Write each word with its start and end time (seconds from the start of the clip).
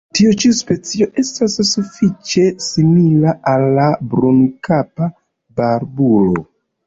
Tiu 0.17 0.29
ĉi 0.41 0.49
specio 0.59 1.07
estas 1.23 1.57
sufiĉe 1.71 2.45
simila 2.69 3.35
al 3.53 3.67
la 3.75 3.85
Brunkapa 4.15 5.11
barbulo. 5.61 6.45